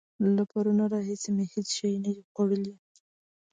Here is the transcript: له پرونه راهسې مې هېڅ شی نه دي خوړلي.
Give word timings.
له 0.35 0.43
پرونه 0.51 0.83
راهسې 0.93 1.29
مې 1.35 1.45
هېڅ 1.53 1.67
شی 1.77 1.93
نه 2.05 2.11
دي 2.15 2.21
خوړلي. 2.31 2.73